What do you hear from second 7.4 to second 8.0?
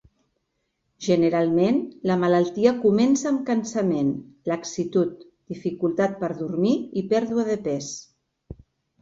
de pes.